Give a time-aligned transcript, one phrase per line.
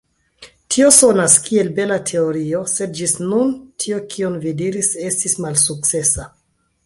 [0.75, 3.53] Tio sonas kiel bela teorio, sed ĝis nun
[3.83, 6.27] tio kion vi diris estis malsukcesa.